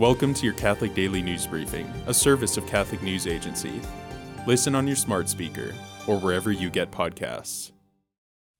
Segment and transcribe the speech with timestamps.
[0.00, 3.82] Welcome to your Catholic Daily News Briefing, a service of Catholic News Agency.
[4.46, 5.74] Listen on your smart speaker
[6.06, 7.72] or wherever you get podcasts.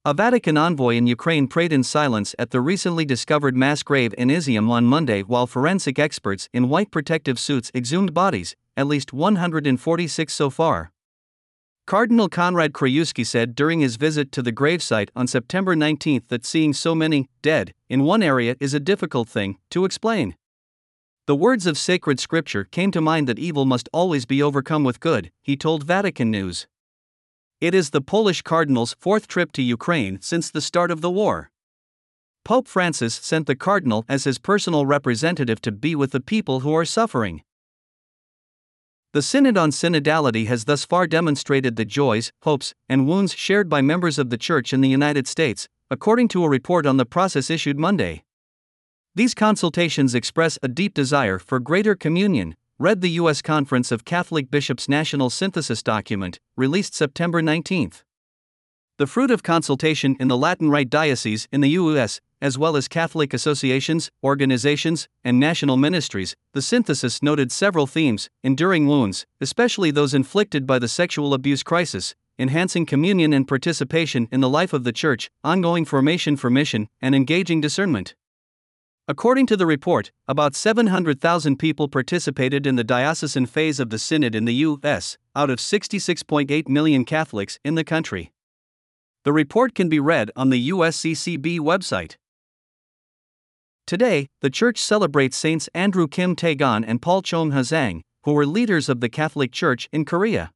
[0.05, 4.29] A Vatican envoy in Ukraine prayed in silence at the recently discovered mass grave in
[4.29, 10.35] Izium on Monday while forensic experts in white protective suits exhumed bodies, at least 146
[10.35, 10.93] so far.
[11.87, 16.75] Cardinal Konrad Krajewski said during his visit to the gravesite on September 19 that seeing
[16.75, 20.35] so many dead in one area is a difficult thing to explain.
[21.31, 24.99] The words of sacred scripture came to mind that evil must always be overcome with
[24.99, 26.67] good, he told Vatican News.
[27.61, 31.53] It is the Polish cardinal's fourth trip to Ukraine since the start of the war.
[32.45, 36.75] Pope Francis sent the cardinal as his personal representative to be with the people who
[36.75, 37.45] are suffering.
[39.13, 43.83] The Synod on Synodality has thus far demonstrated the joys, hopes, and wounds shared by
[43.83, 47.51] members of the Church in the United States, according to a report on the process
[47.51, 48.25] issued Monday.
[49.17, 53.43] These consultations express a deep desire for greater communion, read the U.S.
[53.43, 57.91] Conference of Catholic Bishops' National Synthesis document, released September 19.
[58.99, 62.87] The fruit of consultation in the Latin Rite diocese in the U.S., as well as
[62.87, 70.15] Catholic associations, organizations, and national ministries, the synthesis noted several themes enduring wounds, especially those
[70.15, 74.93] inflicted by the sexual abuse crisis, enhancing communion and participation in the life of the
[74.93, 78.15] Church, ongoing formation for mission, and engaging discernment.
[79.11, 84.37] According to the report, about 700,000 people participated in the diocesan phase of the Synod
[84.37, 88.31] in the U.S., out of 66.8 million Catholics in the country.
[89.25, 92.19] The report can be read on the USCCB website.
[93.85, 98.89] Today, the Church celebrates Saints Andrew Kim Tae-gon and Paul Chung Ha-sang, who were leaders
[98.89, 100.53] of the Catholic Church in Korea.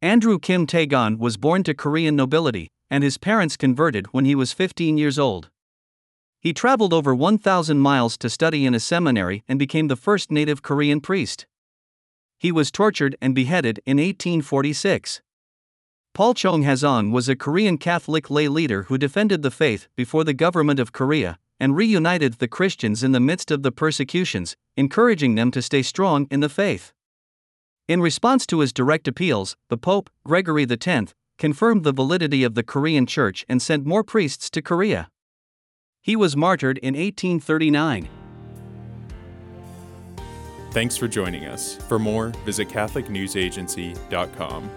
[0.00, 4.52] Andrew Kim Tae-gon was born to Korean nobility, and his parents converted when he was
[4.52, 5.50] 15 years old.
[6.46, 10.62] He traveled over 1,000 miles to study in a seminary and became the first native
[10.62, 11.44] Korean priest.
[12.38, 15.22] He was tortured and beheaded in 1846.
[16.14, 20.34] Paul Chung Ha-sang was a Korean Catholic lay leader who defended the faith before the
[20.34, 25.50] government of Korea and reunited the Christians in the midst of the persecutions, encouraging them
[25.50, 26.92] to stay strong in the faith.
[27.88, 32.62] In response to his direct appeals, the Pope, Gregory X, confirmed the validity of the
[32.62, 35.08] Korean Church and sent more priests to Korea.
[36.06, 38.08] He was martyred in 1839.
[40.70, 41.74] Thanks for joining us.
[41.88, 44.70] For more, visit CatholicNewsAgency.com.